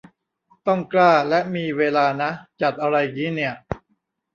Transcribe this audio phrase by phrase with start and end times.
[0.67, 2.29] ต้องกล้าและมีเวลานะ
[2.61, 3.53] จัดอะไรงี้เนี่ย